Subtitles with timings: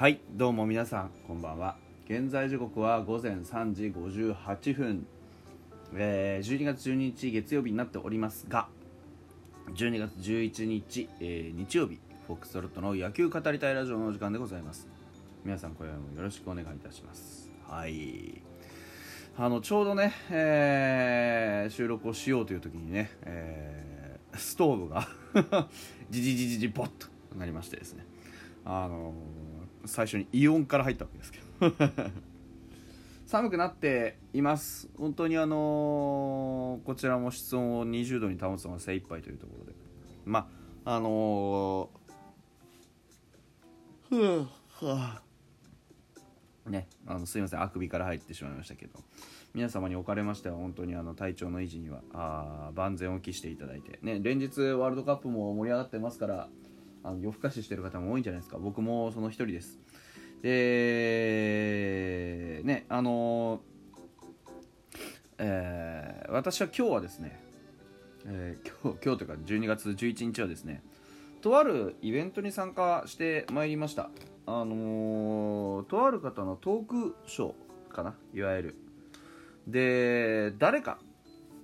[0.00, 1.76] はいどうも皆さんこんばんは。
[2.06, 5.06] 現在時刻は午前3時58分、
[5.94, 8.68] えー、12月12日月曜日になっておりますが
[9.74, 14.88] 12月11日、えー、日曜日フォックストロットの野球語りたいラジオのお時間でございます。
[15.44, 17.50] 皆さん今夜もよろしくお願いいたします。
[17.68, 18.40] はい。
[19.36, 25.06] あのちょうどね、えー、収録をしようという時にね、えー、ストーブが
[26.08, 27.06] じじじじじボッと
[27.36, 28.06] なりましてですね。
[28.64, 31.72] あのー、最初にイオンから入ったわけですけど。
[33.26, 34.88] 寒くなっています。
[34.98, 39.72] 本当にあのー、こちらも室温を20度に保つのが精一杯というところで。
[40.24, 40.48] ま
[40.84, 41.90] ああの、
[44.08, 44.46] ふぅ
[44.80, 45.22] は
[46.66, 47.62] あねあのすいません。
[47.62, 48.98] あくびから入ってしまいましたけど。
[49.52, 56.48] 皆様におかれましては本当にあの体調の維持にはあ万全を期していただいて、ね、連日ワールドカップも盛り上がってますから
[57.02, 58.58] あの夜更かししてる方も多いんじゃないですか。
[58.58, 59.78] 僕もその一人です。
[60.42, 60.50] で
[62.64, 63.60] ねあの
[65.42, 67.40] えー、私は今日はですね、
[68.26, 70.82] えー、今日今日というか12月11日はですね
[71.40, 74.10] とあるイベントに参加してまいりました。
[74.46, 78.74] あのー、とある方のトークショーかないわゆる。
[79.66, 80.98] で誰か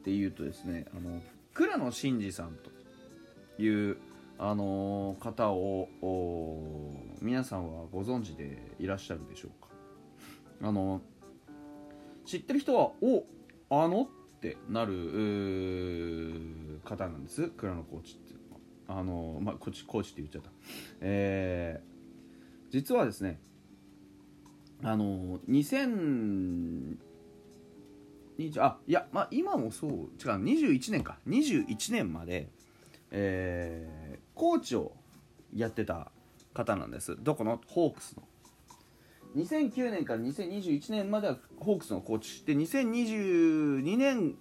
[0.00, 1.20] っていうとですねあの
[1.52, 2.70] 倉野真二さんと
[3.62, 3.98] いう
[4.40, 5.88] あの方を
[7.20, 9.68] 皆さんはご存知でいらっしゃるでしょうか？
[10.68, 11.00] あの
[12.24, 13.24] 知ってる人はお
[13.70, 17.48] あのってなる方なんです。
[17.48, 19.00] 倉野コーチっていうのは。
[19.00, 20.50] あのまあコーチコーチって言っちゃった。
[21.00, 23.40] えー、実はですね
[24.84, 26.96] あの2000
[28.58, 30.04] あいやまあ今もそう違う
[30.44, 31.18] 21年か。
[31.26, 32.48] 21年まで
[33.10, 34.92] えー、コーチを
[35.54, 36.10] やってた
[36.54, 37.16] 方なんです。
[37.20, 37.60] どこの？
[37.66, 38.22] ホークスの。
[39.36, 44.34] 2009年から2021年まではホークスのコーチで2022年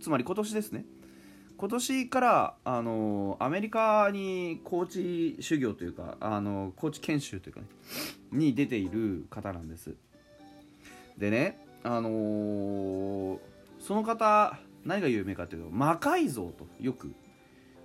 [0.00, 0.84] つまり今年ですね。
[1.56, 7.66] 今年からあのアメリカにコーチ修行というかあのコーチ研修というかね
[8.30, 9.96] に出ている方なんです。
[11.16, 13.38] でねあのー、
[13.80, 17.12] その方何が有名かというと魔改造とよく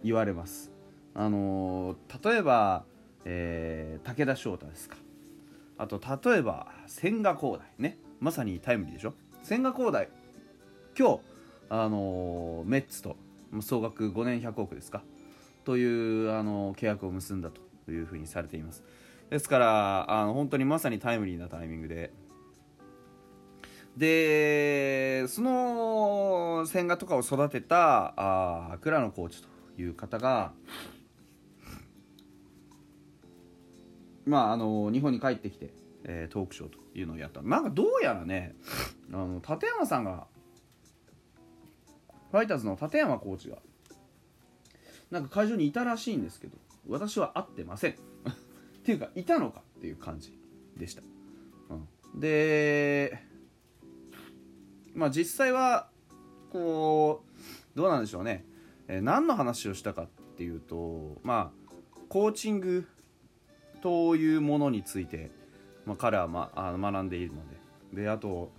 [0.03, 0.71] 言われます。
[1.15, 2.83] あの例えば、
[3.25, 4.97] えー、武田翔太ですか。
[5.77, 7.97] あと例えば千賀滉大ね。
[8.19, 9.13] まさにタイムリーでしょ。
[9.43, 10.07] 千賀滉大
[10.97, 11.19] 今日
[11.69, 13.15] あのメッツと
[13.61, 15.03] 総額5年100億ですか。
[15.63, 17.49] というあの契約を結んだ
[17.85, 18.83] というふうにされています。
[19.29, 22.11] ですからあの本当にまさにタイムリーなタイミングで。
[23.97, 29.52] でその千賀とかを育てたあ倉野コーチと。
[29.77, 30.53] いう方が
[34.25, 35.73] まああの日本に帰ってきて、
[36.03, 37.41] えー、トークショーというのをやった。
[37.41, 38.55] なんかどうやらね
[39.11, 40.27] あの立山さんが
[42.31, 43.57] ファイターズの立山コーチが
[45.11, 46.57] なんか会場にいたらしいんですけど
[46.87, 47.91] 私は会ってません。
[47.91, 47.95] っ
[48.85, 50.37] ていうかいたのかっていう感じ
[50.75, 51.01] でした、
[51.69, 53.23] うん、で
[54.93, 55.87] まあ実際は
[56.51, 57.23] こ
[57.75, 58.45] うどうなんでしょうね。
[58.87, 60.07] えー、何の話をしたかっ
[60.37, 61.73] ていうとまあ
[62.09, 62.87] コーチング
[63.81, 65.31] というものについて、
[65.85, 67.63] まあ、彼は、まあ、学んでいるので。
[68.03, 68.51] であと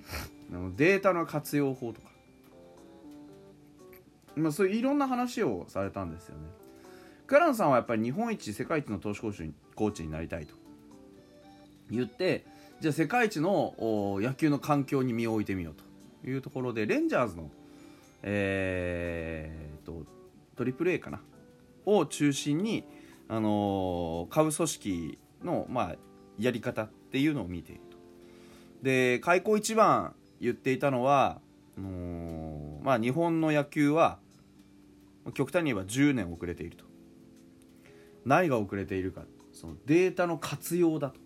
[0.77, 2.09] データの活用法とか、
[4.37, 6.43] まあ、そういういろんな話をされたんですよね。
[7.27, 10.55] 倉野さんはやっぱり日本一世界一の投手コーチコーチになりたいと。
[11.91, 12.45] 言って
[12.81, 13.75] じゃあ世界一の
[14.21, 17.51] 野球の環境に身を置いてみようというところでレンジャーズの
[18.27, 20.05] えー、と
[20.57, 21.21] トリプル A かな？
[21.87, 22.85] を中心に、
[23.29, 25.97] あのー、下部組織の、まあ、
[26.39, 27.99] やり方っていうのを見ていると。
[28.83, 31.41] で開口一番言っていたのは、
[31.77, 34.19] あの、まあ、日本の野球は
[35.33, 36.85] 極端に言えば10年遅れていると。
[38.25, 39.23] 何が遅れているか
[39.53, 41.21] そのデータの活用だと。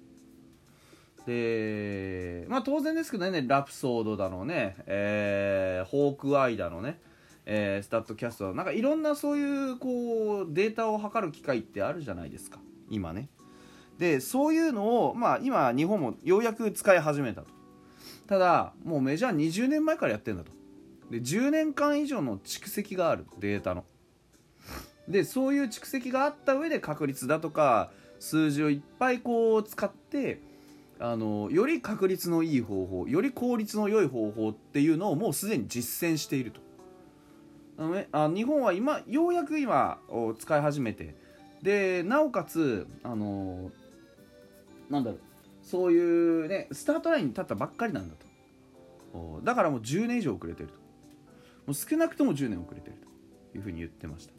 [1.27, 7.01] でまあ当然ですけどねラプソードだのね、えー、ホークアイだのね、
[7.51, 12.61] えー、スタッドキャストなんかいろんなそういうこうデータを測る機会ってあるじゃないですか。
[12.91, 13.31] 今ね。
[13.99, 17.49] でそういうのをまあ今日本もようやく使い始めたと。
[18.27, 20.53] ただもうメジャー20年前からやってんだと。
[21.11, 23.27] で10年間以上の蓄積がある。
[23.39, 23.87] データの。
[25.09, 27.91] でそういう蓄積があった上で確率だとか
[28.21, 30.43] 数字をいっぱいこう使って
[30.99, 36.68] あのより確率のいい方法より効率の良い方法っていうのをもうすでに実践していると。
[38.13, 40.01] あ、日本は今ようやく今
[40.39, 41.15] 使い始めて。
[41.63, 43.71] でなおかつあの
[44.89, 45.21] なんだろう。
[45.63, 48.15] そういうねスタートラインに立ったばっかりなんだ
[49.13, 49.41] と。
[49.43, 50.75] だからもう10年以上遅れてると。
[51.67, 52.97] もう少なくとも10年遅れてる
[53.53, 54.33] というふうに言ってました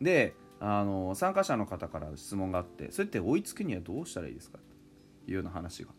[0.00, 4.58] であの参加者の方から質問があってそれって追いつくにはどうしたらいいですか？
[5.24, 5.90] というような話が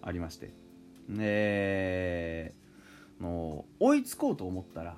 [0.00, 0.54] ありまして。
[1.10, 2.54] で
[3.20, 4.96] の追いつこうと思ったら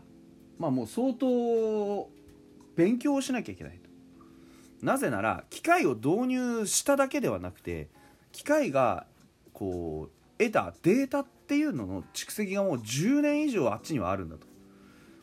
[0.59, 2.09] まあもう相当
[2.77, 3.85] 勉強しなきゃいけないと。
[4.85, 7.89] なぜなら機械を導入しただけではなくて
[8.33, 9.07] 機械が
[9.53, 14.47] こう得たデータっていうのの蓄積がもう10年以上あっちにはあるんだと。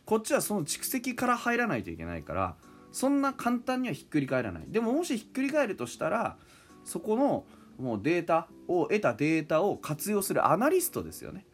[0.06, 2.56] こっちはその蓄積から入らないといけないから
[2.92, 4.64] そんな簡単にはひっくり返らない。
[4.68, 6.38] でももしひっくり返るとしたら
[6.84, 7.46] そこの
[7.78, 11.46] もうデータを得たデータを活用するアナリストですよね。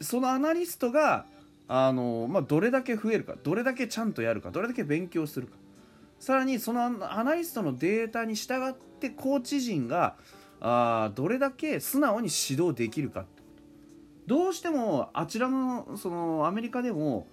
[0.00, 1.26] そのアナリストが
[1.68, 5.56] あの、まあ、どれだけ増えるかどれだけちゃんとやるかどれだけ勉強するか。
[6.18, 10.16] さらにそのアナリストのデータに従ってコーチ陣が
[10.60, 13.26] あどれだけ素直に指導できるか。
[14.26, 17.26] どうしてもあちらのそのアメリカでも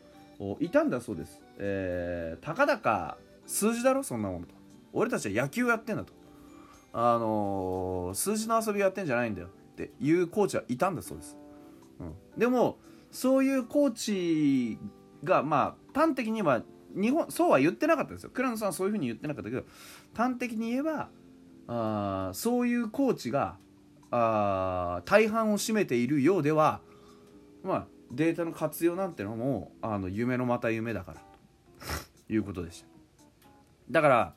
[0.59, 4.03] いたんだそうです、えー、たかだか数字だろ？
[4.03, 4.53] そんなものと。
[4.91, 6.13] 俺たちは野球やってんだと。
[6.95, 11.35] あのー、数字の遊びやってんじゃないんだよっていうコーチはいたんだそうです、
[11.99, 12.77] うん、でも
[13.13, 14.79] そういうコーチ
[15.23, 16.63] がまあ端的には
[16.95, 18.31] 日本そうは言ってなかったですよ。
[18.33, 19.63] 倉野さんはそういうふうに言ってなかったけど
[20.15, 21.09] 端的に言えば
[21.67, 23.57] あそういうコーチが
[24.09, 26.81] あ大半を占めているようでは
[27.63, 31.21] まあデータの活用なんてのもあの夢のまた夢だから
[32.27, 32.87] ということでした。
[33.91, 34.33] だから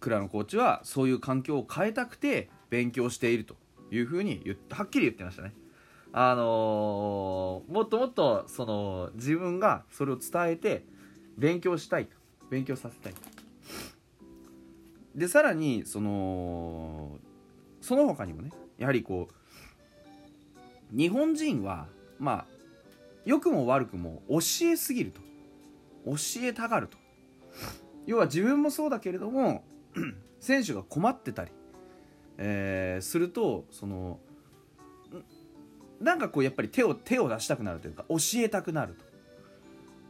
[0.00, 3.56] 倉野コーチはそういう環境を変えたくて勉強していると
[3.90, 5.54] いうふうに言ってはっきり言ってましたね。
[6.12, 10.84] あのー、もっともっとその自分がそれを伝えて
[11.38, 12.08] 勉強したい
[12.50, 13.14] 勉強させたい
[15.14, 17.18] でさらにその
[17.80, 21.86] その他にもねやはりこう日本人は
[22.18, 22.46] まあ
[23.24, 25.20] 良くも悪くも教えすぎると。
[26.04, 26.98] 教えたがると。
[28.06, 29.64] 要は自分もそうだけれども
[30.40, 31.52] 選手が困ってたり、
[32.38, 34.18] えー、するとその
[36.02, 39.04] なんかこうやっぱり手を手を出したくなるというか教えたくなると。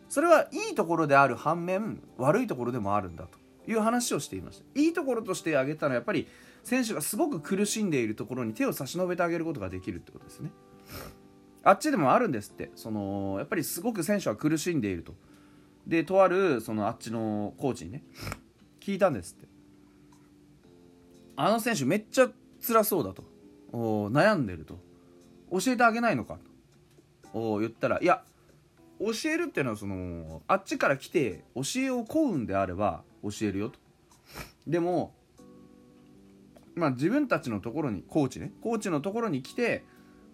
[0.08, 3.38] それはいいところである反面悪いところでもあるんだと
[3.70, 4.80] いう話をしていました。
[4.80, 6.26] いいところとして挙げたのはやっぱり
[6.64, 10.50] 選手がすごく苦しんでいるところに手を差し伸べてあげることができるってことですね。
[11.62, 12.70] あっちでもあるんですって。
[12.74, 15.14] そのやっぱりすごく選手は苦しんでいると。
[15.86, 18.04] でとあるそのあっちのコーチにね
[18.80, 19.48] 聞いたんですって。
[21.36, 22.30] あの選手めっちゃ
[22.60, 23.24] 辛そうだと。
[23.72, 24.78] 悩んでると。
[25.52, 26.38] 教えてあげないのか？
[27.32, 28.22] と言ったらいや
[28.98, 33.78] 教えるっていうのはそのあっちから来て教えを請うんであれば教えるよと。
[34.66, 35.14] でも
[36.74, 39.84] まあ自分たちのところにコーチねコーチのところに来て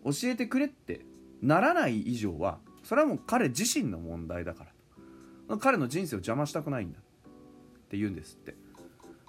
[0.05, 1.01] 教えてくれって
[1.43, 4.67] ならない以上はそれはもう彼自身の問題だか
[5.49, 7.03] ら彼の人生を邪魔したくないんだっ
[7.89, 8.55] て言うんですって。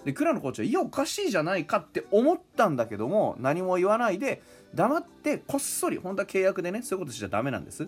[0.05, 4.41] で倉野コーチはいやおかしいじゃないかって思ったんだけども何も言わないで
[4.73, 7.87] 黙ってこっそり本当は契約でねそういうことしちゃダメなんです。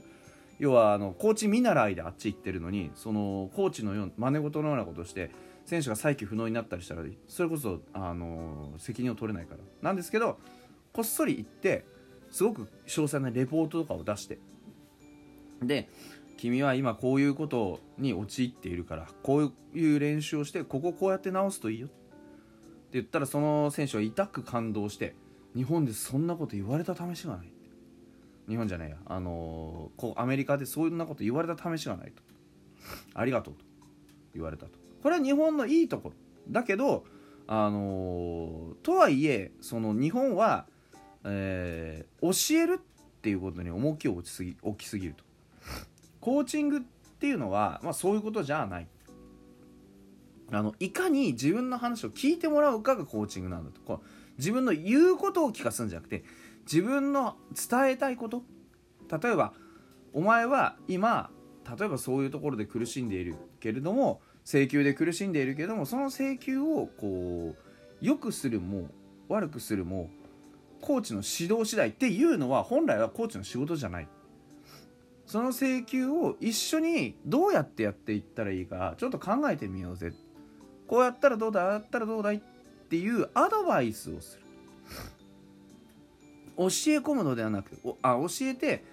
[0.60, 5.32] 要はあのコーチ見習いであっち行ってるのにそのコーチのよう真似事のようなことして
[5.66, 9.60] 選手が再起不能になったりしたらそれこそあの責任を取れないから。
[9.82, 10.38] なんですけど
[10.94, 11.86] こっそり行って
[12.30, 14.38] すごく詳細なレポートとかを出して。
[15.64, 15.90] で
[16.42, 21.96] 君は今こういうことに陥っているからこういう練習をしてこここうやって直すといいよって
[22.94, 25.14] 言ったらその選手は痛く感動して
[25.56, 27.52] 日本でそんなこと言われた試しがない
[28.50, 28.98] 日本じゃないや。
[29.06, 32.24] あのこうアメリカでそんなこと言われた試しがないと。
[33.14, 33.64] ありがとうと。
[34.34, 34.72] 言われたと。
[35.04, 36.16] これは日本のいいところ。
[36.50, 37.06] だけど
[37.46, 40.66] あのとはいえその日本は
[41.24, 45.31] えー、教えるっていうことに重きを置きすぎ置きすぎると。
[46.22, 46.80] コーチングっ
[47.20, 48.88] ていうのは、まあ、そういうことじゃない。
[50.54, 53.82] あのいかに自分の話を聞いてもらうかがコーチングなんだと。
[53.82, 54.06] こう
[54.38, 56.24] 自分の言うことを聞かすんじゃなくて
[56.72, 57.36] 自分の
[57.70, 58.44] 伝えたいこと。
[59.22, 59.54] 例えば
[60.14, 61.30] お前は今
[61.78, 67.58] 例えばそういうところで苦しんでいるけれども請求で苦しんでいるけれどもその請求をこう
[68.02, 68.90] 良くするも
[69.28, 70.10] 悪くするも
[70.82, 74.08] コーチの指導次第っていうのは本来はコーチの仕事じゃない。
[75.32, 80.12] その請求を一緒にどうやってやっていったらいいかちょっと考えてみようぜ。
[80.90, 82.42] こうやったらどうだああやったらどうだいっ
[82.90, 84.44] ていうアドバイスをする。
[86.58, 86.68] 教え
[87.00, 88.84] 込むのではなくおあ教えて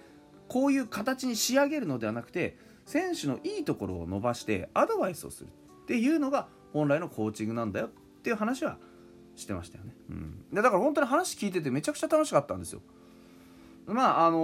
[0.47, 2.55] こういう形に仕上げるのではなくて
[2.85, 5.49] 選手のいいところを伸ばしてアドバイスをする
[5.83, 7.89] っていうのが本来のコーチングなんだよっ
[8.21, 8.77] ていう話は
[9.35, 12.81] してましたよね、うん、でだから本当に話聞いててめちゃくちゃ楽しかったんですよ。
[13.93, 14.39] まああのー、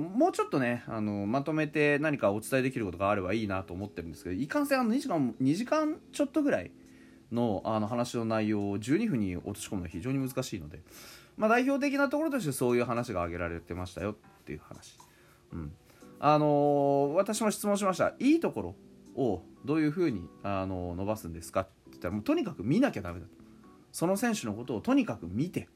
[0.00, 6.70] もうちょっとね、あのー、まとめて何かお伝えできることがあればいいなと思ってるんですけどいかんせんあの2時間 ,2 時間ちょっとぐらい
[7.32, 10.80] のあの話の内容を12分に落とし込むのは非常に難しいので、
[11.36, 14.96] まあ、代表的なところとしてそういう話が挙げられてましたよっていう話、
[15.52, 15.72] うん。
[16.20, 18.14] あのー、私も質問しました。
[18.18, 23.32] いいところをどういうふうに、あの伸ばすんですかって言ったらもうとにかく見なきゃダメだと。
[23.90, 25.68] その選手のことをとにかく見て。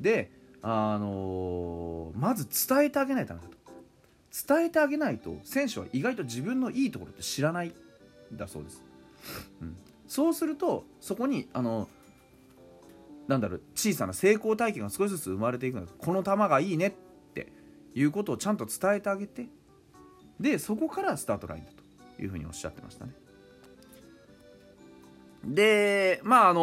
[0.00, 0.30] で
[0.62, 1.14] あのー、
[2.16, 3.56] まず伝えてあげないとダメだと。
[4.48, 7.72] 伝えてあげないと選手は意外と自分のいいところって知らない
[8.32, 8.84] だそうです、
[9.62, 11.88] うん、そうするとそこにあの
[13.28, 15.86] なんだろう小さな成功体験が少しずつ生まれていくの。
[15.86, 16.92] この球がいいねっ
[17.34, 17.50] て
[17.94, 19.46] いうことをちゃんと伝えてあげて
[20.38, 21.70] でそこからスタートラインだ
[22.16, 23.12] というふうにおっしゃってましたね。
[25.44, 26.62] で、まああのー、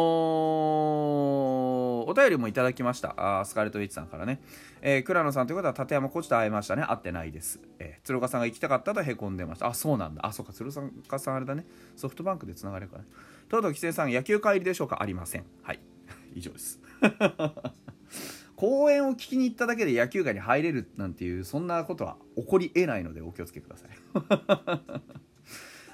[2.14, 3.40] お便りもいただきました。
[3.40, 4.40] あスカーレット・ウィッチさんからね。
[4.82, 6.82] えー、倉野さんということは立山コーチと会いましたね。
[6.82, 7.58] 会ってないです。
[7.80, 9.66] えー、鶴岡さんが行きたかったとへこんでました。
[9.66, 10.24] あ、そうなんだ。
[10.24, 10.70] あ、そうか、鶴
[11.04, 11.66] 岡さんあれだね。
[11.96, 13.08] ソフトバンクでつながれるからね。
[13.48, 15.02] とうとう規制さん、野球帰りでしょうか？
[15.02, 15.44] ありません。
[15.62, 15.80] はい。
[16.36, 16.80] 以上です。
[18.54, 23.90] 公演を聞きに行っただけで野球界に入れるなんていう、そんなことは起こりえないのでお気をつけください。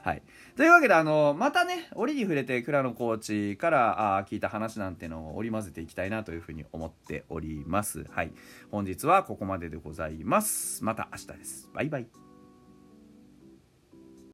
[0.03, 0.23] はい。
[0.57, 8.05] というわけで、あの、またね、折に触れて倉野コーチからあ聞いた話なんてのを織り交ぜていきたいなというふうに思っております。
[8.11, 8.33] はい。
[8.71, 10.85] 本日はここまででございます。
[10.85, 11.71] また明日です。
[11.75, 12.30] バイバイ。